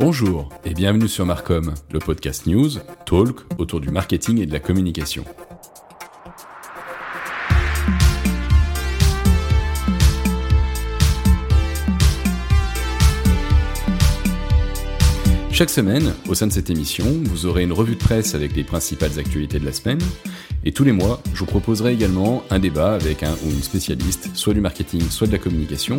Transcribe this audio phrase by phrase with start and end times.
[0.00, 2.70] Bonjour et bienvenue sur Marcom, le podcast news,
[3.04, 5.26] talk autour du marketing et de la communication.
[15.52, 18.64] Chaque semaine, au sein de cette émission, vous aurez une revue de presse avec les
[18.64, 20.00] principales actualités de la semaine.
[20.64, 24.30] Et tous les mois, je vous proposerai également un débat avec un ou une spécialiste,
[24.34, 25.98] soit du marketing, soit de la communication,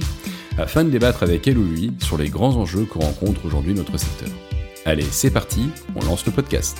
[0.57, 3.97] afin de débattre avec elle ou lui sur les grands enjeux que rencontre aujourd'hui notre
[3.97, 4.29] secteur.
[4.85, 6.77] Allez, c'est parti, on lance le podcast.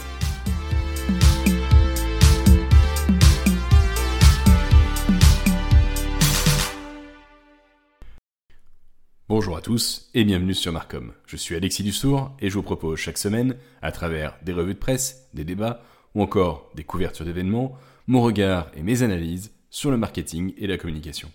[9.30, 11.14] Bonjour à tous et bienvenue sur Marcom.
[11.26, 14.80] Je suis Alexis Dussour et je vous propose chaque semaine, à travers des revues de
[14.80, 15.82] presse, des débats
[16.16, 17.78] ou encore des couvertures d'événements,
[18.08, 21.32] mon regard et mes analyses sur le marketing et la communication.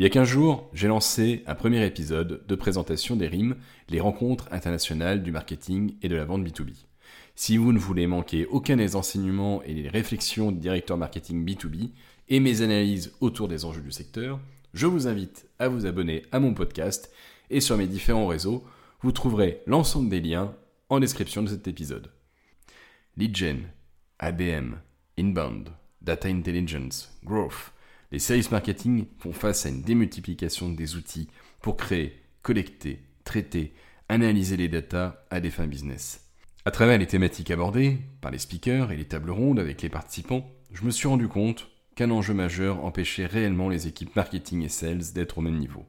[0.00, 3.56] Il y a 15 jours, j'ai lancé un premier épisode de présentation des RIM,
[3.90, 6.72] les rencontres internationales du marketing et de la vente B2B.
[7.34, 11.90] Si vous ne voulez manquer aucun des enseignements et des réflexions du directeur marketing B2B
[12.30, 14.40] et mes analyses autour des enjeux du secteur,
[14.72, 17.12] je vous invite à vous abonner à mon podcast
[17.50, 18.64] et sur mes différents réseaux,
[19.02, 20.54] vous trouverez l'ensemble des liens
[20.88, 22.10] en description de cet épisode.
[23.18, 23.36] Lead
[24.18, 24.76] ABM,
[25.18, 25.68] Inbound,
[26.00, 27.74] Data Intelligence, Growth,
[28.12, 31.28] les services marketing font face à une démultiplication des outils
[31.62, 33.72] pour créer, collecter, traiter,
[34.08, 36.28] analyser les data à des fins business.
[36.64, 40.50] À travers les thématiques abordées par les speakers et les tables rondes avec les participants,
[40.72, 45.12] je me suis rendu compte qu'un enjeu majeur empêchait réellement les équipes marketing et sales
[45.14, 45.86] d'être au même niveau.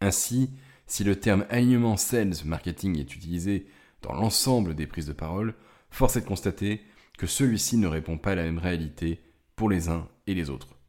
[0.00, 0.50] Ainsi,
[0.86, 3.66] si le terme alignement sales marketing est utilisé
[4.02, 5.54] dans l'ensemble des prises de parole,
[5.90, 6.80] force est de constater
[7.18, 9.20] que celui-ci ne répond pas à la même réalité
[9.54, 10.81] pour les uns et les autres.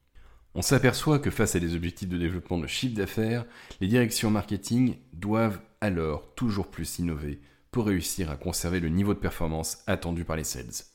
[0.56, 3.46] On s'aperçoit que face à des objectifs de développement de chiffre d'affaires,
[3.82, 9.20] les directions marketing doivent alors toujours plus innover pour réussir à conserver le niveau de
[9.20, 10.86] performance attendu par les sales.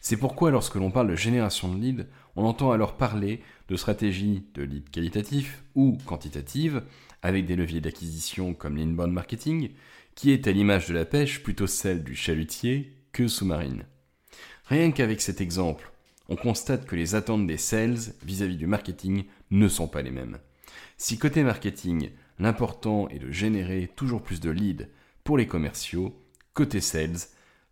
[0.00, 2.06] C'est pourquoi lorsque l'on parle de génération de leads,
[2.36, 6.84] on entend alors parler de stratégie de lead qualitatif ou quantitative,
[7.22, 9.70] avec des leviers d'acquisition comme l'inbound marketing,
[10.14, 13.84] qui est à l'image de la pêche plutôt celle du chalutier que sous-marine.
[14.66, 15.90] Rien qu'avec cet exemple,
[16.28, 20.38] on constate que les attentes des sales vis-à-vis du marketing ne sont pas les mêmes.
[20.96, 24.86] Si côté marketing, l'important est de générer toujours plus de leads
[25.24, 26.14] pour les commerciaux,
[26.54, 27.18] côté sales,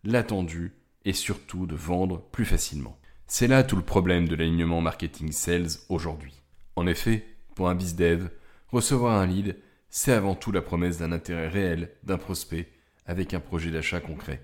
[0.04, 0.72] l'attendu
[1.04, 2.98] est surtout de vendre plus facilement.
[3.26, 6.42] C'est là tout le problème de l'alignement marketing-sales aujourd'hui.
[6.76, 8.28] En effet, pour un bizdev,
[8.68, 9.56] recevoir un lead,
[9.88, 12.68] c'est avant tout la promesse d'un intérêt réel d'un prospect
[13.06, 14.42] avec un projet d'achat concret.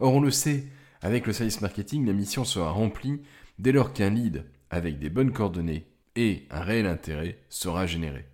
[0.00, 0.64] Or, on le sait,
[1.02, 3.20] avec le service marketing, la mission sera remplie
[3.58, 8.26] dès lors qu'un lead avec des bonnes coordonnées et un réel intérêt sera généré.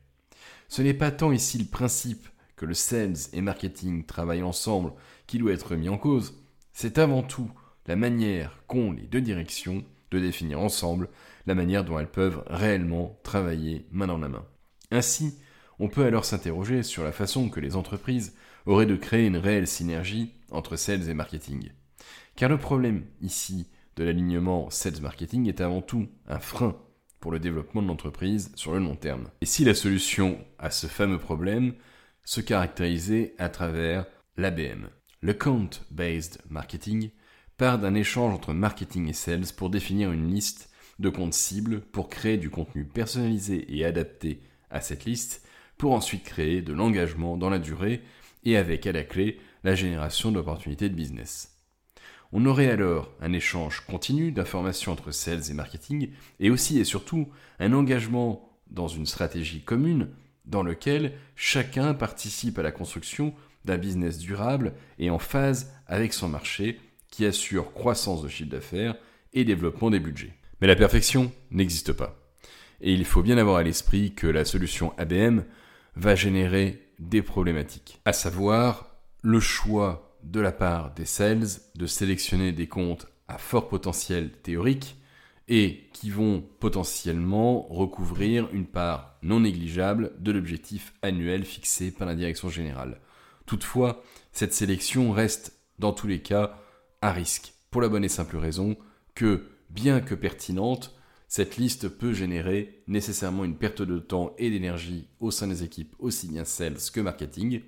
[0.69, 4.93] Ce n'est pas tant ici le principe que le sales et marketing travaillent ensemble
[5.27, 7.50] qui doit être mis en cause, c'est avant tout
[7.87, 11.09] la manière qu'ont les deux directions de définir ensemble
[11.47, 14.44] la manière dont elles peuvent réellement travailler main dans la main.
[14.91, 15.38] Ainsi,
[15.78, 18.34] on peut alors s'interroger sur la façon que les entreprises
[18.65, 21.71] auraient de créer une réelle synergie entre sales et marketing.
[22.34, 26.77] Car le problème ici de l'alignement sales marketing est avant tout un frein
[27.21, 29.28] pour le développement de l'entreprise sur le long terme.
[29.41, 31.75] Et si la solution à ce fameux problème
[32.25, 34.06] se caractérisait à travers
[34.37, 34.89] l'ABM,
[35.22, 37.11] le Count-Based Marketing
[37.56, 42.09] part d'un échange entre marketing et sales pour définir une liste de comptes cibles pour
[42.09, 45.47] créer du contenu personnalisé et adapté à cette liste,
[45.78, 48.03] pour ensuite créer de l'engagement dans la durée
[48.45, 51.56] et avec à la clé la génération d'opportunités de business.
[52.33, 56.11] On aurait alors un échange continu d'informations entre sales et marketing
[56.41, 57.29] et aussi et surtout
[57.59, 60.09] un engagement dans une stratégie commune
[60.45, 66.29] dans lequel chacun participe à la construction d'un business durable et en phase avec son
[66.29, 68.97] marché qui assure croissance de chiffre d'affaires
[69.33, 70.35] et développement des budgets.
[70.61, 72.17] Mais la perfection n'existe pas.
[72.81, 75.41] Et il faut bien avoir à l'esprit que la solution ABM
[75.97, 81.47] va générer des problématiques, à savoir le choix de la part des sales
[81.77, 84.97] de sélectionner des comptes à fort potentiel théorique
[85.49, 92.17] et qui vont potentiellement recouvrir une part non négligeable de l'objectif annuel fixé par la
[92.17, 93.01] direction générale.
[93.47, 94.03] Toutefois,
[94.33, 96.59] cette sélection reste dans tous les cas
[97.01, 98.77] à risque, pour la bonne et simple raison
[99.15, 100.96] que, bien que pertinente,
[101.28, 105.95] cette liste peut générer nécessairement une perte de temps et d'énergie au sein des équipes
[105.99, 107.63] aussi bien sales que marketing,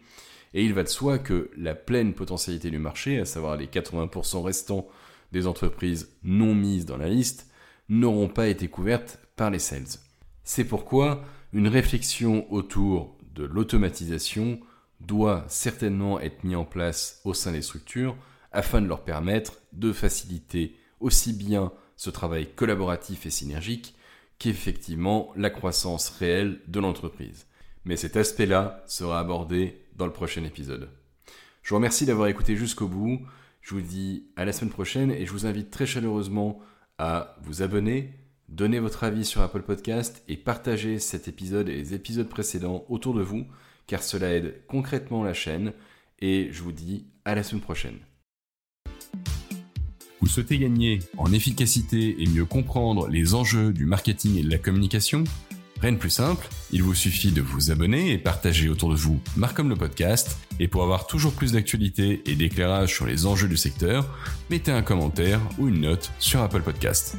[0.55, 4.43] et il va de soi que la pleine potentialité du marché, à savoir les 80%
[4.43, 4.89] restants
[5.33, 7.51] des entreprises non mises dans la liste,
[7.89, 9.99] n'auront pas été couvertes par les sales.
[10.45, 14.61] C'est pourquoi une réflexion autour de l'automatisation
[15.01, 18.17] doit certainement être mis en place au sein des structures
[18.53, 23.95] afin de leur permettre de faciliter aussi bien ce travail collaboratif et synergique
[24.39, 27.47] qu'effectivement la croissance réelle de l'entreprise.
[27.85, 30.89] Mais cet aspect-là sera abordé dans le prochain épisode.
[31.63, 33.21] Je vous remercie d'avoir écouté jusqu'au bout.
[33.61, 36.61] Je vous dis à la semaine prochaine et je vous invite très chaleureusement
[36.99, 38.15] à vous abonner,
[38.49, 43.13] donner votre avis sur Apple Podcast et partager cet épisode et les épisodes précédents autour
[43.13, 43.45] de vous
[43.89, 45.73] car cela aide concrètement la chaîne
[46.21, 47.99] et je vous dis à la semaine prochaine.
[50.21, 54.59] Vous souhaitez gagner en efficacité et mieux comprendre les enjeux du marketing et de la
[54.59, 55.25] communication
[55.81, 59.21] Rien de plus simple, il vous suffit de vous abonner et partager autour de vous
[59.37, 60.37] Marcom le podcast.
[60.59, 64.09] Et pour avoir toujours plus d'actualités et d'éclairage sur les enjeux du secteur,
[64.51, 67.17] mettez un commentaire ou une note sur Apple Podcast.